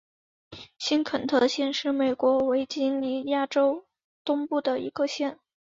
[0.79, 3.85] 新肯特县是美国维吉尼亚州
[4.25, 5.37] 东部的一个县。